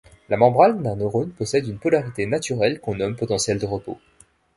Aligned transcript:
La 0.29 0.35
membrane 0.35 0.81
d'un 0.81 0.95
neurone 0.95 1.29
possède 1.29 1.67
une 1.67 1.77
polarité 1.77 2.25
naturelle 2.25 2.79
qu'on 2.79 2.95
nomme 2.95 3.15
potentiel 3.15 3.59
de 3.59 3.67
repos. 3.67 3.99